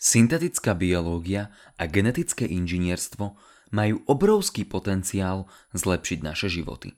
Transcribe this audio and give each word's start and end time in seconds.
Syntetická 0.00 0.72
biológia 0.72 1.52
a 1.76 1.84
genetické 1.84 2.48
inžinierstvo 2.48 3.36
majú 3.68 4.00
obrovský 4.08 4.64
potenciál 4.64 5.44
zlepšiť 5.76 6.18
naše 6.24 6.48
životy. 6.48 6.96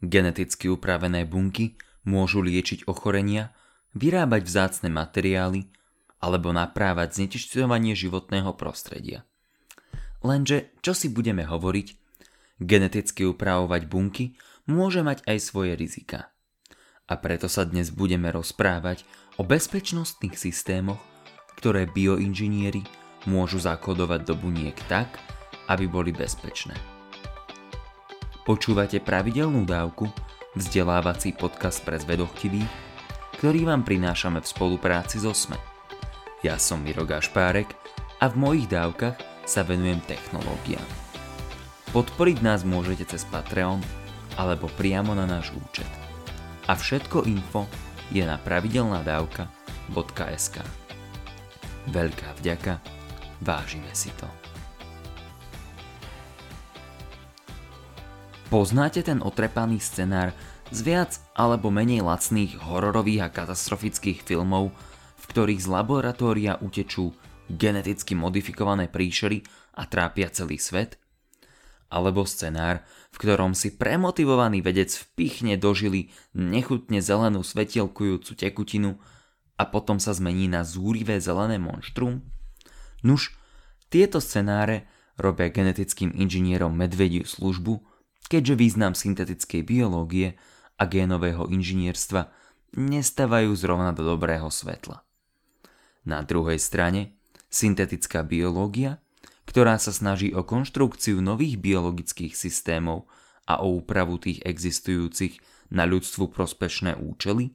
Geneticky 0.00 0.72
upravené 0.72 1.28
bunky 1.28 1.76
môžu 2.08 2.40
liečiť 2.40 2.88
ochorenia, 2.88 3.52
vyrábať 3.92 4.48
vzácne 4.48 4.88
materiály 4.88 5.68
alebo 6.24 6.56
naprávať 6.56 7.20
znečisťovanie 7.20 7.92
životného 7.92 8.56
prostredia. 8.56 9.28
Lenže, 10.24 10.72
čo 10.80 10.96
si 10.96 11.12
budeme 11.12 11.44
hovoriť, 11.44 11.88
geneticky 12.64 13.28
upravovať 13.28 13.82
bunky 13.92 14.40
môže 14.64 15.04
mať 15.04 15.20
aj 15.28 15.36
svoje 15.36 15.76
rizika. 15.76 16.32
A 17.12 17.20
preto 17.20 17.44
sa 17.52 17.68
dnes 17.68 17.92
budeme 17.92 18.32
rozprávať 18.32 19.04
o 19.36 19.44
bezpečnostných 19.44 20.40
systémoch, 20.40 21.11
ktoré 21.58 21.88
bioinžinieri 21.88 23.02
môžu 23.26 23.58
zakodovať 23.62 24.26
do 24.26 24.34
buniek 24.34 24.74
tak, 24.90 25.18
aby 25.70 25.86
boli 25.86 26.10
bezpečné. 26.10 26.74
Počúvate 28.42 28.98
pravidelnú 28.98 29.62
dávku, 29.62 30.10
vzdelávací 30.58 31.38
podcast 31.38 31.86
pre 31.86 32.02
zvedochtivých, 32.02 32.66
ktorý 33.38 33.70
vám 33.70 33.86
prinášame 33.86 34.42
v 34.42 34.50
spolupráci 34.50 35.22
so 35.22 35.30
SME. 35.30 35.54
Ja 36.42 36.58
som 36.58 36.82
Miro 36.82 37.06
Gašpárek 37.06 37.70
a 38.18 38.26
v 38.26 38.34
mojich 38.34 38.66
dávkach 38.66 39.46
sa 39.46 39.62
venujem 39.62 40.02
technológiám. 40.10 40.82
Podporiť 41.94 42.42
nás 42.42 42.66
môžete 42.66 43.14
cez 43.14 43.22
Patreon 43.30 43.78
alebo 44.34 44.66
priamo 44.74 45.14
na 45.14 45.22
náš 45.28 45.52
účet. 45.54 45.86
A 46.66 46.74
všetko 46.74 47.30
info 47.30 47.70
je 48.10 48.26
na 48.26 48.42
pravidelnadavka.sk. 48.42 50.81
Veľká 51.90 52.38
vďaka, 52.38 52.78
vážime 53.42 53.90
si 53.90 54.14
to. 54.14 54.30
Poznáte 58.52 59.00
ten 59.02 59.24
otrepaný 59.24 59.80
scenár 59.80 60.36
z 60.68 60.78
viac 60.84 61.18
alebo 61.32 61.72
menej 61.72 62.04
lacných 62.04 62.60
hororových 62.60 63.26
a 63.26 63.28
katastrofických 63.32 64.22
filmov, 64.22 64.70
v 65.18 65.24
ktorých 65.24 65.60
z 65.64 65.68
laboratória 65.72 66.60
utečú 66.60 67.16
geneticky 67.48 68.12
modifikované 68.12 68.86
príšery 68.92 69.42
a 69.76 69.88
trápia 69.88 70.28
celý 70.28 70.60
svet? 70.60 71.00
Alebo 71.92 72.24
scenár, 72.24 72.84
v 73.12 73.16
ktorom 73.20 73.52
si 73.52 73.72
premotivovaný 73.72 74.64
vedec 74.64 74.92
vpichne 74.92 75.60
dožili 75.60 76.12
nechutne 76.36 77.04
zelenú 77.04 77.44
svetielkujúcu 77.44 78.32
tekutinu 78.36 78.96
a 79.56 79.68
potom 79.68 80.00
sa 80.00 80.16
zmení 80.16 80.48
na 80.48 80.64
zúrivé 80.64 81.20
zelené 81.20 81.60
monštrum? 81.60 82.24
Nuž, 83.04 83.34
tieto 83.92 84.22
scenáre 84.22 84.88
robia 85.20 85.52
genetickým 85.52 86.14
inžinierom 86.16 86.72
medvediu 86.72 87.28
službu, 87.28 87.84
keďže 88.26 88.54
význam 88.56 88.96
syntetickej 88.96 89.62
biológie 89.66 90.40
a 90.80 90.88
génového 90.88 91.46
inžinierstva 91.52 92.32
nestávajú 92.72 93.52
zrovna 93.52 93.92
do 93.92 94.02
dobrého 94.02 94.48
svetla. 94.48 95.04
Na 96.08 96.24
druhej 96.24 96.56
strane, 96.58 97.20
syntetická 97.52 98.24
biológia, 98.24 98.98
ktorá 99.44 99.76
sa 99.76 99.92
snaží 99.92 100.32
o 100.32 100.42
konštrukciu 100.42 101.20
nových 101.20 101.60
biologických 101.60 102.32
systémov 102.32 103.04
a 103.44 103.60
o 103.60 103.76
úpravu 103.76 104.16
tých 104.16 104.40
existujúcich 104.42 105.38
na 105.68 105.84
ľudstvu 105.84 106.32
prospešné 106.32 106.96
účely, 106.96 107.52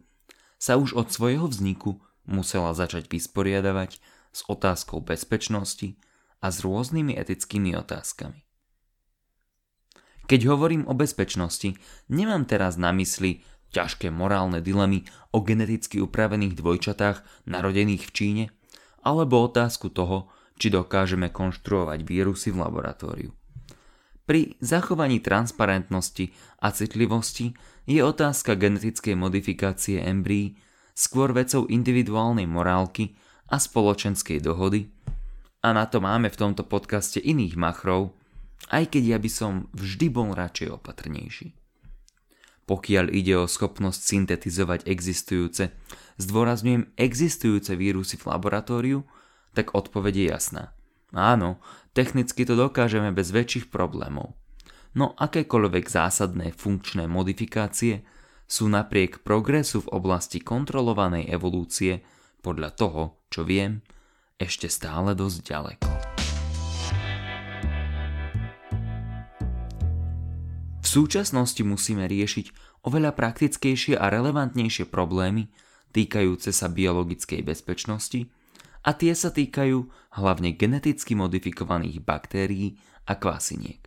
sa 0.58 0.78
už 0.78 0.94
od 0.98 1.08
svojho 1.14 1.46
vzniku 1.50 2.02
musela 2.26 2.74
začať 2.74 3.08
vysporiadavať 3.08 4.02
s 4.34 4.40
otázkou 4.46 5.02
bezpečnosti 5.02 5.98
a 6.44 6.54
s 6.54 6.62
rôznymi 6.62 7.18
etickými 7.18 7.74
otázkami. 7.78 8.46
Keď 10.28 10.42
hovorím 10.52 10.84
o 10.86 10.94
bezpečnosti, 10.94 11.80
nemám 12.12 12.44
teraz 12.44 12.76
na 12.76 12.92
mysli 12.92 13.48
ťažké 13.72 14.12
morálne 14.12 14.60
dilemy 14.60 15.08
o 15.32 15.40
geneticky 15.40 16.04
upravených 16.04 16.60
dvojčatách 16.60 17.48
narodených 17.48 18.04
v 18.04 18.12
Číne, 18.12 18.46
alebo 19.08 19.48
otázku 19.48 19.88
toho, 19.88 20.28
či 20.60 20.68
dokážeme 20.68 21.32
konštruovať 21.32 22.04
vírusy 22.04 22.52
v 22.52 22.60
laboratóriu. 22.60 23.32
Pri 24.28 24.60
zachovaní 24.60 25.24
transparentnosti 25.24 26.36
a 26.60 26.76
citlivosti 26.76 27.56
je 27.88 28.04
otázka 28.04 28.60
genetickej 28.60 29.16
modifikácie 29.16 30.04
embryí 30.04 30.60
skôr 30.92 31.32
vecou 31.32 31.64
individuálnej 31.72 32.44
morálky 32.44 33.16
a 33.48 33.56
spoločenskej 33.58 34.44
dohody 34.44 34.92
a 35.64 35.74
na 35.74 35.88
to 35.90 36.04
máme 36.04 36.30
v 36.30 36.40
tomto 36.40 36.68
podcaste 36.68 37.18
iných 37.18 37.58
machrov, 37.58 38.14
aj 38.70 38.94
keď 38.94 39.04
ja 39.16 39.18
by 39.18 39.30
som 39.32 39.54
vždy 39.74 40.08
bol 40.12 40.36
radšej 40.36 40.70
opatrnejší. 40.76 41.48
Pokiaľ 42.68 43.16
ide 43.16 43.40
o 43.40 43.48
schopnosť 43.48 44.02
syntetizovať 44.04 44.92
existujúce, 44.92 45.72
zdôrazňujem 46.20 46.92
existujúce 47.00 47.80
vírusy 47.80 48.20
v 48.20 48.28
laboratóriu, 48.28 49.00
tak 49.56 49.72
odpoveď 49.72 50.14
je 50.20 50.26
jasná. 50.28 50.64
Áno, 51.16 51.64
technicky 51.96 52.44
to 52.44 52.60
dokážeme 52.60 53.16
bez 53.16 53.32
väčších 53.32 53.72
problémov. 53.72 54.36
No 54.98 55.14
akékoľvek 55.14 55.86
zásadné 55.94 56.58
funkčné 56.58 57.06
modifikácie 57.06 58.02
sú 58.50 58.66
napriek 58.66 59.22
progresu 59.22 59.86
v 59.86 59.94
oblasti 59.94 60.42
kontrolovanej 60.42 61.30
evolúcie 61.30 62.02
podľa 62.42 62.74
toho, 62.74 63.04
čo 63.30 63.46
viem, 63.46 63.86
ešte 64.42 64.66
stále 64.66 65.14
dosť 65.14 65.38
ďaleko. 65.46 65.90
V 70.82 70.88
súčasnosti 70.88 71.62
musíme 71.62 72.10
riešiť 72.10 72.82
oveľa 72.82 73.14
praktickejšie 73.14 74.02
a 74.02 74.10
relevantnejšie 74.10 74.90
problémy 74.90 75.46
týkajúce 75.94 76.50
sa 76.50 76.74
biologickej 76.74 77.46
bezpečnosti 77.46 78.26
a 78.82 78.98
tie 78.98 79.14
sa 79.14 79.30
týkajú 79.30 79.78
hlavne 80.18 80.58
geneticky 80.58 81.14
modifikovaných 81.14 82.02
baktérií 82.02 82.82
a 83.06 83.14
kvasiniek. 83.14 83.87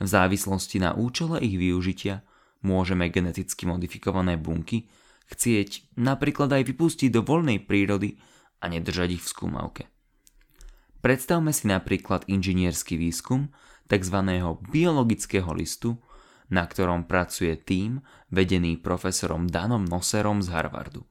V 0.00 0.06
závislosti 0.08 0.80
na 0.80 0.96
účele 0.96 1.44
ich 1.44 1.60
využitia 1.60 2.24
môžeme 2.64 3.12
geneticky 3.12 3.68
modifikované 3.68 4.40
bunky 4.40 4.88
chcieť 5.30 5.94
napríklad 6.00 6.50
aj 6.50 6.62
vypustiť 6.66 7.12
do 7.12 7.22
voľnej 7.22 7.62
prírody 7.62 8.18
a 8.60 8.66
nedržať 8.66 9.20
ich 9.20 9.22
v 9.22 9.30
skúmavke. 9.30 9.84
Predstavme 11.00 11.54
si 11.54 11.68
napríklad 11.68 12.28
inžinierský 12.28 13.00
výskum 13.00 13.48
tzv. 13.88 14.16
biologického 14.68 15.48
listu, 15.56 15.96
na 16.50 16.66
ktorom 16.66 17.06
pracuje 17.06 17.56
tým 17.56 18.02
vedený 18.28 18.82
profesorom 18.82 19.48
Danom 19.48 19.86
Noserom 19.86 20.44
z 20.44 20.50
Harvardu. 20.50 21.06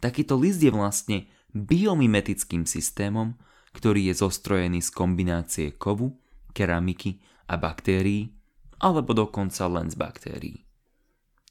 Takýto 0.00 0.38
list 0.38 0.62
je 0.62 0.70
vlastne 0.70 1.26
biomimetickým 1.52 2.64
systémom, 2.64 3.36
ktorý 3.74 4.08
je 4.12 4.14
zostrojený 4.22 4.80
z 4.80 4.90
kombinácie 4.94 5.66
kovu, 5.76 6.16
keramiky 6.56 7.20
a 7.46 7.54
baktérií, 7.58 8.34
alebo 8.82 9.16
dokonca 9.16 9.64
len 9.70 9.88
z 9.88 9.96
baktérií. 9.96 10.58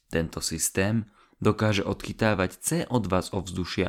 Tento 0.06 0.38
systém 0.38 1.08
dokáže 1.42 1.82
odchytávať 1.82 2.60
CO2 2.62 3.08
z 3.26 3.28
ovzdušia 3.34 3.88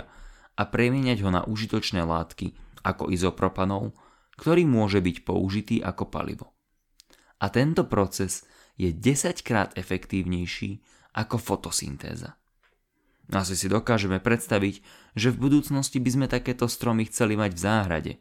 a 0.57 0.63
premieňať 0.65 1.17
ho 1.21 1.29
na 1.29 1.41
užitočné 1.45 2.01
látky 2.01 2.57
ako 2.81 3.13
izopropanol, 3.13 3.93
ktorý 4.39 4.65
môže 4.65 4.99
byť 5.03 5.17
použitý 5.23 5.77
ako 5.81 6.09
palivo. 6.09 6.53
A 7.37 7.53
tento 7.53 7.85
proces 7.85 8.49
je 8.77 8.89
10 8.89 9.45
krát 9.45 9.69
efektívnejší 9.77 10.81
ako 11.13 11.37
fotosyntéza. 11.37 12.37
Asi 13.27 13.59
si 13.59 13.67
dokážeme 13.67 14.23
predstaviť, 14.23 14.79
že 15.17 15.33
v 15.35 15.41
budúcnosti 15.49 15.99
by 15.99 16.09
sme 16.09 16.27
takéto 16.31 16.65
stromy 16.71 17.09
chceli 17.11 17.35
mať 17.35 17.51
v 17.53 17.59
záhrade, 17.59 18.13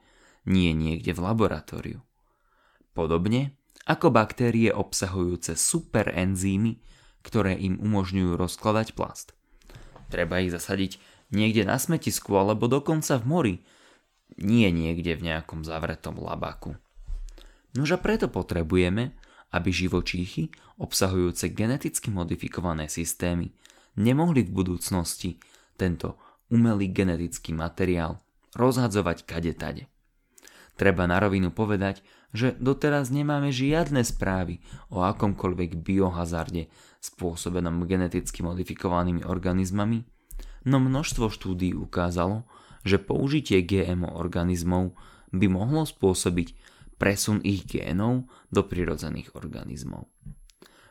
nie 0.49 0.75
niekde 0.75 1.15
v 1.15 1.23
laboratóriu. 1.23 1.99
Podobne 2.91 3.55
ako 3.87 4.11
baktérie 4.11 4.75
obsahujúce 4.75 5.55
superenzymy, 5.55 6.83
ktoré 7.23 7.55
im 7.55 7.79
umožňujú 7.79 8.35
rozkladať 8.35 8.99
plast. 8.99 9.33
Treba 10.11 10.43
ich 10.43 10.51
zasadiť 10.51 10.99
niekde 11.31 11.67
na 11.67 11.79
smetisku 11.79 12.35
alebo 12.35 12.67
dokonca 12.67 13.19
v 13.19 13.25
mori, 13.27 13.55
nie 14.43 14.69
niekde 14.75 15.15
v 15.15 15.33
nejakom 15.33 15.63
zavretom 15.63 16.19
labaku. 16.19 16.75
Nož 17.79 17.95
a 17.95 17.99
preto 18.03 18.27
potrebujeme, 18.27 19.15
aby 19.55 19.71
živočíchy 19.71 20.51
obsahujúce 20.83 21.55
geneticky 21.55 22.11
modifikované 22.11 22.91
systémy 22.91 23.55
nemohli 23.97 24.45
v 24.45 24.51
budúcnosti 24.51 25.39
tento 25.79 26.19
umelý 26.53 26.91
genetický 26.91 27.55
materiál 27.55 28.23
rozhadzovať 28.57 29.29
kade 29.29 29.53
tade. 29.55 29.85
Treba 30.77 31.09
na 31.09 31.17
rovinu 31.17 31.53
povedať, 31.53 32.05
že 32.35 32.57
doteraz 32.59 33.13
nemáme 33.15 33.55
žiadne 33.55 34.03
správy 34.03 34.63
o 34.91 35.03
akomkoľvek 35.05 35.83
biohazarde 35.83 36.71
spôsobenom 36.99 37.87
geneticky 37.87 38.43
modifikovanými 38.43 39.23
organizmami, 39.23 40.03
no 40.67 40.83
množstvo 40.83 41.31
štúdí 41.31 41.75
ukázalo, 41.77 42.49
že 42.87 43.03
použitie 43.03 43.63
GMO 43.63 44.15
organizmov 44.15 44.95
by 45.35 45.47
mohlo 45.51 45.87
spôsobiť 45.87 46.55
presun 46.97 47.45
ich 47.45 47.67
génov 47.67 48.31
do 48.49 48.65
prirodzených 48.65 49.35
organizmov. 49.37 50.09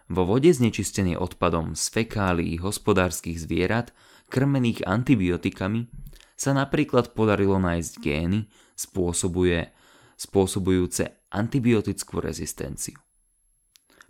Vo 0.06 0.22
vode 0.22 0.54
znečistenej 0.54 1.18
odpadom 1.18 1.74
z 1.74 1.90
fekálií 1.90 2.62
hospodárskych 2.62 3.42
zvierat, 3.42 3.90
krmených 4.30 4.86
antibiotikami, 4.86 5.90
sa 6.38 6.54
napríklad 6.54 7.16
podarilo 7.18 7.58
nájsť 7.58 7.94
gény 8.04 8.46
spôsobuje, 8.78 9.72
spôsobujúce 10.20 11.25
antibiotickú 11.36 12.24
rezistenciu. 12.24 12.96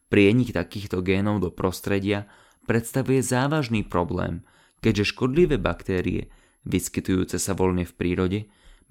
Prienik 0.06 0.54
takýchto 0.54 1.02
génov 1.02 1.42
do 1.42 1.50
prostredia 1.50 2.30
predstavuje 2.70 3.26
závažný 3.26 3.82
problém, 3.82 4.46
keďže 4.86 5.18
škodlivé 5.18 5.58
baktérie, 5.58 6.30
vyskytujúce 6.70 7.42
sa 7.42 7.58
voľne 7.58 7.90
v 7.90 7.94
prírode, 7.98 8.40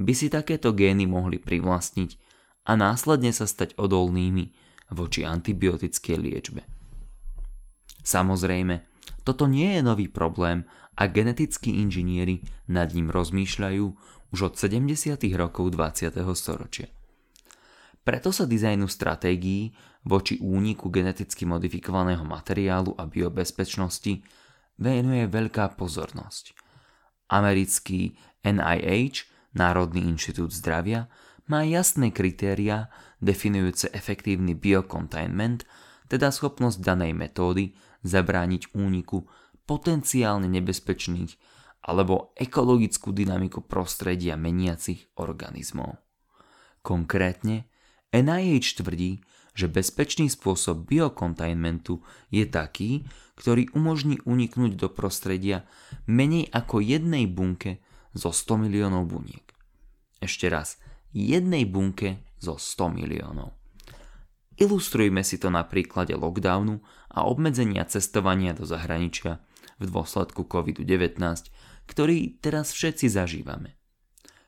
by 0.02 0.12
si 0.12 0.26
takéto 0.26 0.74
gény 0.74 1.06
mohli 1.06 1.38
privlastniť 1.38 2.18
a 2.66 2.74
následne 2.74 3.30
sa 3.30 3.46
stať 3.46 3.78
odolnými 3.78 4.50
voči 4.90 5.22
antibiotickej 5.22 6.16
liečbe. 6.18 6.62
Samozrejme, 8.02 8.84
toto 9.22 9.48
nie 9.48 9.78
je 9.78 9.82
nový 9.86 10.10
problém 10.10 10.66
a 10.98 11.08
genetickí 11.08 11.80
inžinieri 11.80 12.44
nad 12.68 12.92
ním 12.92 13.08
rozmýšľajú 13.08 13.86
už 14.34 14.38
od 14.50 14.54
70. 14.58 15.14
rokov 15.38 15.72
20. 15.72 16.10
storočia. 16.34 16.90
Preto 18.04 18.28
sa 18.36 18.44
dizajnu 18.44 18.84
stratégií 18.84 19.72
voči 20.04 20.36
úniku 20.36 20.92
geneticky 20.92 21.48
modifikovaného 21.48 22.20
materiálu 22.20 22.92
a 23.00 23.08
biobezpečnosti 23.08 24.20
venuje 24.76 25.24
veľká 25.24 25.72
pozornosť. 25.80 26.52
Americký 27.32 28.12
NIH, 28.44 29.32
Národný 29.56 30.04
inštitút 30.04 30.52
zdravia, 30.52 31.08
má 31.48 31.64
jasné 31.64 32.12
kritéria 32.12 32.92
definujúce 33.24 33.88
efektívny 33.92 34.52
biocontainment, 34.52 35.64
teda 36.08 36.28
schopnosť 36.28 36.84
danej 36.84 37.16
metódy 37.16 37.72
zabrániť 38.04 38.76
úniku 38.76 39.24
potenciálne 39.64 40.44
nebezpečných 40.52 41.32
alebo 41.84 42.36
ekologickú 42.36 43.12
dynamiku 43.12 43.64
prostredia 43.64 44.36
meniacich 44.36 45.08
organizmov. 45.16 46.00
Konkrétne 46.84 47.72
NIH 48.14 48.78
tvrdí, 48.78 49.18
že 49.54 49.66
bezpečný 49.66 50.30
spôsob 50.30 50.86
biocontainmentu 50.86 51.98
je 52.30 52.46
taký, 52.46 53.06
ktorý 53.34 53.70
umožní 53.74 54.22
uniknúť 54.22 54.78
do 54.78 54.86
prostredia 54.90 55.66
menej 56.06 56.50
ako 56.54 56.78
jednej 56.78 57.26
bunke 57.26 57.82
zo 58.14 58.30
100 58.30 58.70
miliónov 58.70 59.10
buniek. 59.10 59.42
Ešte 60.22 60.46
raz, 60.46 60.78
jednej 61.10 61.66
bunke 61.66 62.22
zo 62.38 62.54
100 62.58 62.98
miliónov. 63.02 63.54
Ilustrujme 64.54 65.26
si 65.26 65.42
to 65.42 65.50
na 65.50 65.66
príklade 65.66 66.14
lockdownu 66.14 66.78
a 67.10 67.26
obmedzenia 67.26 67.82
cestovania 67.90 68.54
do 68.54 68.62
zahraničia 68.62 69.42
v 69.82 69.90
dôsledku 69.90 70.46
COVID-19, 70.46 71.18
ktorý 71.90 72.38
teraz 72.38 72.70
všetci 72.70 73.10
zažívame. 73.10 73.74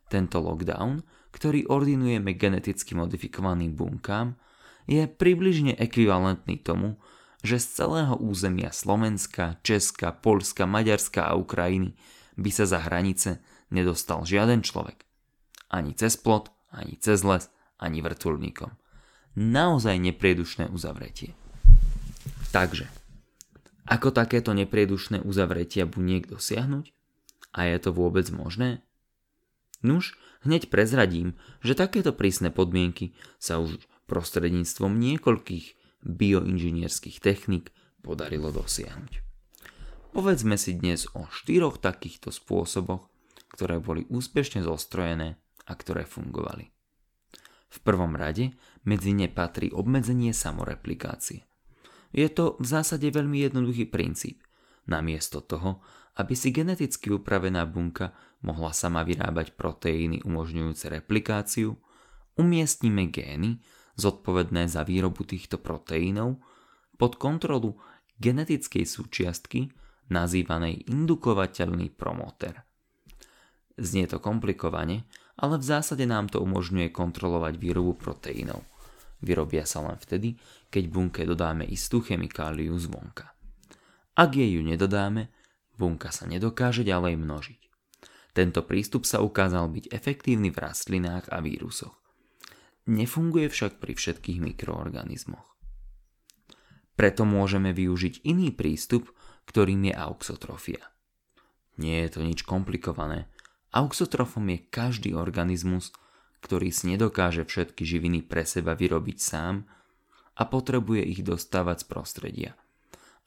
Tento 0.06 0.38
lockdown, 0.38 1.02
ktorý 1.36 1.68
ordinujeme 1.68 2.32
geneticky 2.32 2.96
modifikovaným 2.96 3.76
bunkám, 3.76 4.40
je 4.88 5.04
približne 5.04 5.76
ekvivalentný 5.76 6.56
tomu, 6.64 6.96
že 7.44 7.60
z 7.60 7.84
celého 7.84 8.16
územia 8.16 8.72
Slovenska, 8.72 9.60
Česka, 9.60 10.16
Polska, 10.16 10.64
Maďarska 10.64 11.28
a 11.28 11.36
Ukrajiny 11.36 11.92
by 12.40 12.48
sa 12.48 12.64
za 12.64 12.80
hranice 12.80 13.44
nedostal 13.68 14.24
žiaden 14.24 14.64
človek. 14.64 15.04
Ani 15.68 15.92
cez 15.92 16.16
plot, 16.16 16.48
ani 16.72 16.96
cez 16.96 17.20
les, 17.20 17.52
ani 17.76 18.00
vrtulníkom 18.00 18.72
naozaj 19.36 20.00
nepriedušné 20.00 20.72
uzavretie. 20.72 21.36
Takže, 22.50 22.88
ako 23.84 24.10
takéto 24.10 24.56
nepriedušné 24.56 25.22
uzavretia 25.22 25.84
buniek 25.84 26.24
dosiahnuť? 26.24 26.90
A 27.52 27.68
je 27.68 27.78
to 27.78 27.92
vôbec 27.92 28.26
možné? 28.32 28.80
Nuž, 29.84 30.16
hneď 30.44 30.68
prezradím, 30.68 31.38
že 31.62 31.78
takéto 31.78 32.12
prísne 32.12 32.52
podmienky 32.52 33.16
sa 33.40 33.62
už 33.62 33.80
prostredníctvom 34.10 34.92
niekoľkých 34.96 35.66
bioinžinierských 36.06 37.18
techník 37.22 37.74
podarilo 38.02 38.54
dosiahnuť. 38.54 39.22
Povedzme 40.14 40.56
si 40.56 40.72
dnes 40.78 41.10
o 41.12 41.28
štyroch 41.28 41.76
takýchto 41.82 42.32
spôsoboch, 42.32 43.12
ktoré 43.52 43.82
boli 43.82 44.08
úspešne 44.08 44.64
zostrojené 44.64 45.36
a 45.66 45.72
ktoré 45.76 46.08
fungovali. 46.08 46.72
V 47.66 47.78
prvom 47.84 48.16
rade 48.16 48.56
medzi 48.86 49.12
ne 49.12 49.28
patrí 49.28 49.68
obmedzenie 49.74 50.32
samoreplikácie. 50.32 51.44
Je 52.14 52.28
to 52.32 52.56
v 52.56 52.64
zásade 52.64 53.04
veľmi 53.10 53.44
jednoduchý 53.44 53.90
princíp. 53.90 54.40
Namiesto 54.86 55.42
toho, 55.42 55.82
aby 56.16 56.32
si 56.32 56.48
geneticky 56.52 57.12
upravená 57.12 57.68
bunka 57.68 58.16
mohla 58.40 58.72
sama 58.72 59.04
vyrábať 59.04 59.52
proteíny 59.52 60.24
umožňujúce 60.24 60.88
replikáciu, 60.88 61.76
umiestnime 62.40 63.08
gény 63.12 63.60
zodpovedné 63.96 64.68
za 64.68 64.84
výrobu 64.84 65.24
týchto 65.24 65.60
proteínov 65.60 66.40
pod 66.96 67.20
kontrolu 67.20 67.76
genetickej 68.16 68.84
súčiastky 68.88 69.72
nazývanej 70.08 70.88
indukovateľný 70.88 71.92
promoter. 71.92 72.64
Znie 73.76 74.08
to 74.08 74.16
komplikovane, 74.16 75.04
ale 75.36 75.60
v 75.60 75.64
zásade 75.64 76.08
nám 76.08 76.32
to 76.32 76.40
umožňuje 76.40 76.88
kontrolovať 76.96 77.60
výrobu 77.60 77.92
proteínov. 78.00 78.64
Vyrobia 79.20 79.68
sa 79.68 79.84
len 79.84 80.00
vtedy, 80.00 80.36
keď 80.72 80.84
bunke 80.88 81.22
dodáme 81.28 81.68
istú 81.68 82.00
chemikáliu 82.00 82.72
zvonka. 82.80 83.36
Ak 84.16 84.32
jej 84.32 84.48
ju 84.48 84.64
nedodáme, 84.64 85.28
bunka 85.76 86.10
sa 86.10 86.24
nedokáže 86.26 86.82
ďalej 86.82 87.20
množiť. 87.20 87.60
Tento 88.36 88.60
prístup 88.68 89.08
sa 89.08 89.24
ukázal 89.24 89.72
byť 89.72 89.84
efektívny 89.92 90.52
v 90.52 90.60
rastlinách 90.60 91.32
a 91.32 91.40
vírusoch. 91.40 91.96
Nefunguje 92.88 93.48
však 93.48 93.80
pri 93.80 93.96
všetkých 93.96 94.38
mikroorganizmoch. 94.40 95.56
Preto 96.96 97.28
môžeme 97.28 97.72
využiť 97.76 98.24
iný 98.28 98.52
prístup, 98.52 99.12
ktorým 99.48 99.88
je 99.88 99.94
auxotrofia. 99.96 100.84
Nie 101.76 102.08
je 102.08 102.10
to 102.16 102.20
nič 102.24 102.44
komplikované, 102.44 103.28
Auxotrofom 103.76 104.48
je 104.56 104.58
každý 104.72 105.12
organizmus, 105.12 105.92
ktorý 106.40 106.72
si 106.72 106.88
nedokáže 106.96 107.44
všetky 107.44 107.84
živiny 107.84 108.24
pre 108.24 108.48
seba 108.48 108.72
vyrobiť 108.72 109.18
sám 109.20 109.68
a 110.40 110.42
potrebuje 110.48 111.04
ich 111.04 111.20
dostávať 111.20 111.84
z 111.84 111.86
prostredia. 111.92 112.50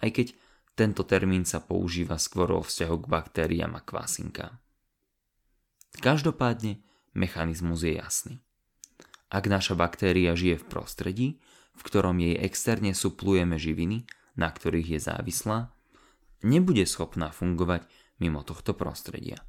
Aj 0.01 0.09
keď 0.09 0.33
tento 0.79 1.03
termín 1.03 1.43
sa 1.43 1.59
používa 1.59 2.15
skôr 2.15 2.55
vo 2.55 2.63
vzťahu 2.63 2.95
k 3.03 3.05
baktériám 3.11 3.75
a 3.75 3.83
kvasinkám. 3.83 4.55
Každopádne 5.99 6.79
mechanizmus 7.11 7.83
je 7.83 7.99
jasný. 7.99 8.35
Ak 9.27 9.51
naša 9.51 9.75
baktéria 9.75 10.39
žije 10.39 10.63
v 10.63 10.65
prostredí, 10.71 11.27
v 11.75 11.81
ktorom 11.83 12.15
jej 12.23 12.39
externe 12.39 12.95
suplujeme 12.95 13.59
živiny, 13.59 14.07
na 14.39 14.47
ktorých 14.47 14.95
je 14.95 14.99
závislá, 15.03 15.75
nebude 16.47 16.87
schopná 16.87 17.35
fungovať 17.35 17.83
mimo 18.23 18.47
tohto 18.47 18.71
prostredia. 18.71 19.43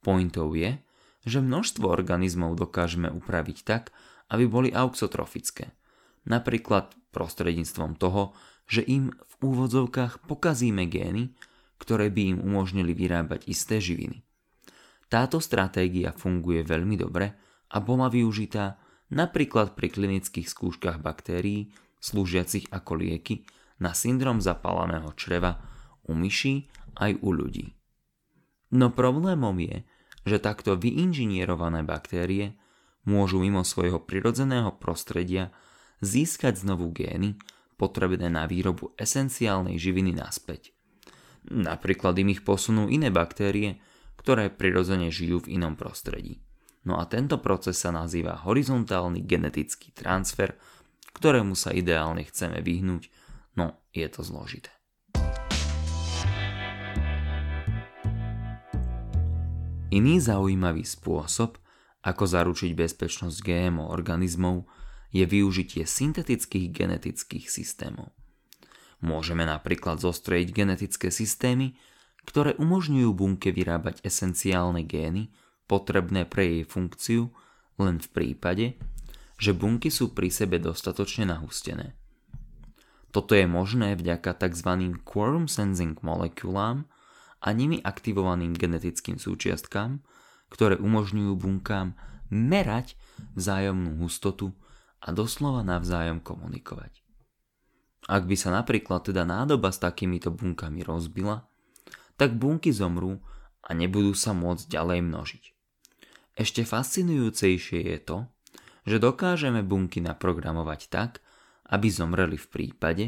Pointou 0.00 0.56
je, 0.56 0.80
že 1.28 1.44
množstvo 1.44 1.84
organizmov 1.84 2.56
dokážeme 2.56 3.12
upraviť 3.12 3.58
tak, 3.68 3.92
aby 4.32 4.48
boli 4.48 4.68
auxotrofické. 4.72 5.76
Napríklad 6.24 6.96
prostredníctvom 7.12 8.00
toho, 8.00 8.32
že 8.70 8.86
im 8.86 9.10
v 9.10 9.34
úvodzovkách 9.42 10.30
pokazíme 10.30 10.86
gény, 10.86 11.34
ktoré 11.82 12.06
by 12.14 12.22
im 12.36 12.38
umožnili 12.38 12.94
vyrábať 12.94 13.50
isté 13.50 13.82
živiny. 13.82 14.22
Táto 15.10 15.42
stratégia 15.42 16.14
funguje 16.14 16.62
veľmi 16.62 16.94
dobre 16.94 17.34
a 17.74 17.82
bola 17.82 18.06
využitá 18.06 18.78
napríklad 19.10 19.74
pri 19.74 19.90
klinických 19.90 20.46
skúškach 20.46 21.02
baktérií, 21.02 21.74
slúžiacich 21.98 22.70
ako 22.70 23.02
lieky 23.02 23.42
na 23.82 23.90
syndrom 23.90 24.38
zapáleného 24.38 25.10
čreva 25.18 25.58
u 26.06 26.14
myší 26.14 26.70
aj 26.94 27.18
u 27.26 27.34
ľudí. 27.34 27.74
No 28.70 28.94
problémom 28.94 29.58
je, 29.58 29.82
že 30.22 30.38
takto 30.38 30.78
vyinžinierované 30.78 31.82
baktérie 31.82 32.54
môžu 33.02 33.42
mimo 33.42 33.66
svojho 33.66 33.98
prirodzeného 33.98 34.78
prostredia 34.78 35.50
získať 35.98 36.62
znovu 36.62 36.94
gény 36.94 37.34
potrebné 37.80 38.28
na 38.28 38.44
výrobu 38.44 38.92
esenciálnej 39.00 39.80
živiny 39.80 40.12
naspäť. 40.12 40.76
Napríklad 41.48 42.20
im 42.20 42.36
ich 42.36 42.44
posunú 42.44 42.92
iné 42.92 43.08
baktérie, 43.08 43.80
ktoré 44.20 44.52
prirodzene 44.52 45.08
žijú 45.08 45.48
v 45.48 45.56
inom 45.56 45.80
prostredí. 45.80 46.44
No 46.84 47.00
a 47.00 47.08
tento 47.08 47.40
proces 47.40 47.80
sa 47.80 47.88
nazýva 47.88 48.44
horizontálny 48.44 49.24
genetický 49.24 49.96
transfer, 49.96 50.60
ktorému 51.16 51.56
sa 51.56 51.72
ideálne 51.72 52.20
chceme 52.28 52.60
vyhnúť, 52.60 53.08
no 53.56 53.80
je 53.96 54.04
to 54.12 54.20
zložité. 54.20 54.68
Iný 59.90 60.22
zaujímavý 60.22 60.86
spôsob, 60.86 61.58
ako 62.06 62.24
zaručiť 62.24 62.70
bezpečnosť 62.78 63.42
GMO 63.42 63.90
organizmov, 63.90 64.64
je 65.10 65.24
využitie 65.26 65.86
syntetických 65.86 66.70
genetických 66.70 67.46
systémov. 67.50 68.14
Môžeme 69.00 69.48
napríklad 69.48 69.98
zostrojiť 69.98 70.48
genetické 70.52 71.08
systémy, 71.08 71.74
ktoré 72.28 72.52
umožňujú 72.60 73.10
bunke 73.16 73.48
vyrábať 73.50 74.04
esenciálne 74.04 74.84
gény 74.84 75.32
potrebné 75.64 76.28
pre 76.28 76.44
jej 76.46 76.64
funkciu 76.68 77.32
len 77.80 77.96
v 77.96 78.08
prípade, 78.12 78.66
že 79.40 79.56
bunky 79.56 79.88
sú 79.88 80.12
pri 80.12 80.28
sebe 80.28 80.60
dostatočne 80.60 81.24
nahustené. 81.24 81.96
Toto 83.10 83.34
je 83.34 83.48
možné 83.48 83.96
vďaka 83.96 84.36
tzv. 84.36 85.00
quorum 85.02 85.50
sensing 85.50 85.98
molekulám 86.04 86.86
a 87.40 87.48
nimi 87.50 87.80
aktivovaným 87.80 88.52
genetickým 88.54 89.16
súčiastkám, 89.16 90.04
ktoré 90.52 90.76
umožňujú 90.76 91.32
bunkám 91.40 91.96
merať 92.30 92.94
vzájomnú 93.34 93.98
hustotu 94.04 94.54
a 95.00 95.08
doslova 95.12 95.64
navzájom 95.64 96.20
komunikovať. 96.20 97.00
Ak 98.08 98.26
by 98.26 98.36
sa 98.36 98.50
napríklad 98.52 99.06
teda 99.06 99.22
nádoba 99.28 99.70
s 99.72 99.80
takýmito 99.80 100.32
bunkami 100.32 100.84
rozbila, 100.84 101.46
tak 102.16 102.36
bunky 102.36 102.72
zomrú 102.72 103.20
a 103.64 103.70
nebudú 103.72 104.12
sa 104.12 104.36
môcť 104.36 104.68
ďalej 104.68 105.00
množiť. 105.04 105.44
Ešte 106.36 106.64
fascinujúcejšie 106.64 107.80
je 107.84 107.98
to, 108.00 108.18
že 108.88 108.96
dokážeme 108.96 109.60
bunky 109.60 110.00
naprogramovať 110.00 110.80
tak, 110.88 111.20
aby 111.68 111.86
zomreli 111.92 112.40
v 112.40 112.48
prípade, 112.48 113.06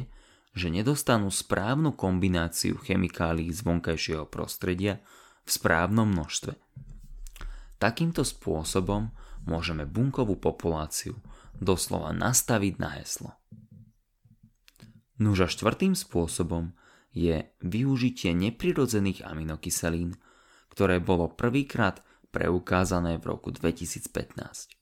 že 0.52 0.68
nedostanú 0.68 1.32
správnu 1.32 1.96
kombináciu 1.96 2.76
chemikálií 2.76 3.49
z 3.49 3.64
vonkajšieho 3.64 4.28
prostredia 4.28 5.00
v 5.42 5.50
správnom 5.50 6.12
množstve. 6.12 6.54
Takýmto 7.80 8.22
spôsobom 8.22 9.11
môžeme 9.49 9.88
bunkovú 9.88 10.38
populáciu 10.38 11.18
doslova 11.59 12.14
nastaviť 12.14 12.75
na 12.80 12.90
heslo. 13.00 13.37
Nuž 15.21 15.47
a 15.47 15.49
štvrtým 15.49 15.94
spôsobom 15.94 16.75
je 17.12 17.44
využitie 17.61 18.32
neprirodzených 18.32 19.23
aminokyselín, 19.28 20.16
ktoré 20.73 20.99
bolo 20.99 21.28
prvýkrát 21.28 22.00
preukázané 22.32 23.21
v 23.21 23.37
roku 23.37 23.52
2015. 23.52 24.73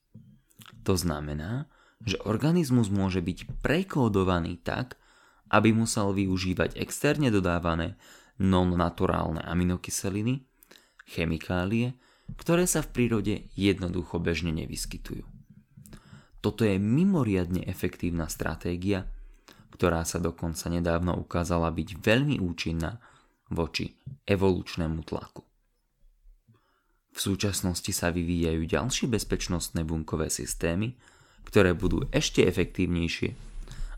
To 0.87 0.95
znamená, 0.95 1.67
že 2.07 2.17
organizmus 2.25 2.89
môže 2.89 3.21
byť 3.21 3.61
prekódovaný 3.61 4.63
tak, 4.63 4.97
aby 5.51 5.75
musel 5.75 6.15
využívať 6.15 6.79
externe 6.79 7.29
dodávané 7.29 7.99
non-naturálne 8.41 9.43
aminokyseliny, 9.45 10.47
chemikálie, 11.05 11.99
ktoré 12.39 12.65
sa 12.65 12.81
v 12.87 12.95
prírode 12.95 13.35
jednoducho 13.59 14.23
bežne 14.23 14.55
nevyskytujú. 14.55 15.27
Toto 16.41 16.65
je 16.65 16.81
mimoriadne 16.81 17.65
efektívna 17.69 18.29
stratégia, 18.33 19.05
ktorá 19.77 20.05
sa 20.09 20.21
dokonca 20.21 20.69
nedávno 20.73 21.17
ukázala 21.17 21.69
byť 21.73 22.01
veľmi 22.01 22.37
účinná 22.41 23.01
voči 23.53 23.93
evolučnému 24.25 25.01
tlaku. 25.05 25.45
V 27.11 27.19
súčasnosti 27.19 27.91
sa 27.91 28.09
vyvíjajú 28.09 28.65
ďalšie 28.65 29.07
bezpečnostné 29.11 29.85
bunkové 29.85 30.31
systémy, 30.31 30.95
ktoré 31.45 31.75
budú 31.75 32.07
ešte 32.15 32.47
efektívnejšie, 32.47 33.35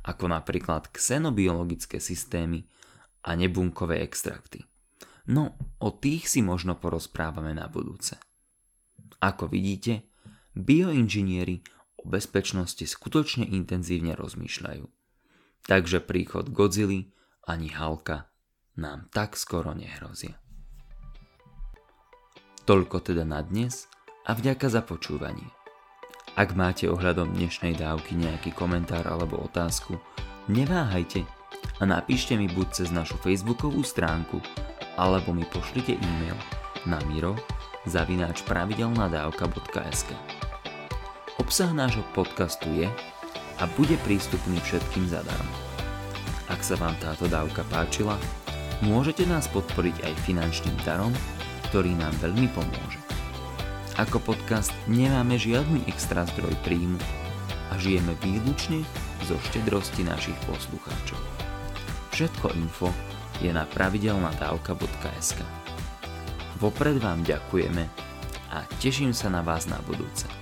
ako 0.08 0.24
napríklad 0.32 0.90
xenobiologické 0.90 2.00
systémy 2.02 2.64
a 3.22 3.38
nebunkové 3.38 4.02
extrakty. 4.02 4.64
No, 5.30 5.54
o 5.78 5.88
tých 5.94 6.26
si 6.26 6.42
možno 6.42 6.74
porozprávame 6.74 7.54
na 7.54 7.70
budúce. 7.70 8.18
Ako 9.22 9.46
vidíte, 9.46 10.10
bioinžinieri 10.58 11.62
o 12.02 12.06
bezpečnosti 12.10 12.82
skutočne 12.82 13.46
intenzívne 13.46 14.18
rozmýšľajú. 14.18 14.84
Takže 15.62 16.02
príchod 16.02 16.50
Godzilla 16.50 17.06
ani 17.46 17.70
Halka 17.70 18.30
nám 18.78 19.06
tak 19.14 19.38
skoro 19.38 19.74
nehrozia. 19.74 20.38
Toľko 22.62 23.02
teda 23.02 23.26
na 23.26 23.42
dnes 23.42 23.90
a 24.26 24.34
vďaka 24.38 24.70
za 24.70 24.82
počúvanie. 24.86 25.50
Ak 26.38 26.54
máte 26.56 26.88
ohľadom 26.88 27.34
dnešnej 27.34 27.76
dávky 27.76 28.16
nejaký 28.16 28.54
komentár 28.54 29.04
alebo 29.04 29.42
otázku, 29.42 29.98
neváhajte 30.48 31.26
a 31.78 31.82
napíšte 31.84 32.38
mi 32.38 32.48
buď 32.48 32.66
cez 32.72 32.88
našu 32.88 33.18
facebookovú 33.20 33.84
stránku, 33.84 34.40
alebo 34.96 35.36
mi 35.36 35.44
pošlite 35.44 35.98
e-mail 35.98 36.38
na 36.88 37.02
miro 37.10 37.36
zavináč 37.84 38.46
pravidelnadavka.sk 38.46 40.41
Obsah 41.40 41.72
nášho 41.72 42.04
podcastu 42.12 42.68
je 42.74 42.88
a 43.60 43.64
bude 43.78 43.94
prístupný 44.02 44.58
všetkým 44.64 45.08
zadarmo. 45.08 45.54
Ak 46.50 46.60
sa 46.60 46.76
vám 46.76 46.98
táto 47.00 47.30
dávka 47.30 47.64
páčila, 47.72 48.18
môžete 48.84 49.24
nás 49.24 49.48
podporiť 49.48 50.04
aj 50.04 50.22
finančným 50.26 50.76
darom 50.82 51.14
ktorý 51.72 51.96
nám 51.96 52.12
veľmi 52.20 52.52
pomôže. 52.52 53.00
Ako 53.96 54.20
podcast 54.20 54.76
nemáme 54.84 55.40
žiadny 55.40 55.88
extra 55.88 56.28
zdroj 56.28 56.52
príjmu 56.68 57.00
a 57.72 57.80
žijeme 57.80 58.12
výlučne 58.20 58.84
zo 59.24 59.40
štedrosti 59.48 60.04
našich 60.04 60.36
poslucháčov. 60.44 61.16
Všetko 62.12 62.52
info 62.60 62.92
je 63.40 63.48
na 63.48 63.64
pravidelnadavka.sk 63.64 65.40
Vopred 66.60 67.00
vám 67.00 67.24
ďakujeme 67.24 67.88
a 68.52 68.68
teším 68.76 69.16
sa 69.16 69.32
na 69.32 69.40
vás 69.40 69.64
na 69.64 69.80
budúce. 69.88 70.41